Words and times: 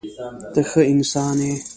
ته 0.53 0.61
ښه 0.69 0.81
انسان 0.93 1.37
یې. 1.47 1.53